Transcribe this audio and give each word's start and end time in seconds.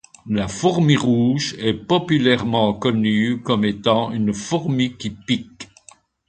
La 0.27 0.47
fourmi 0.47 0.97
rouge 0.97 1.55
est 1.59 1.75
populairement 1.75 2.73
connue 2.73 3.39
comme 3.43 3.63
étant 3.63 4.11
une 4.11 4.33
fourmi 4.33 4.97
qui 4.97 5.11
pique. 5.11 5.69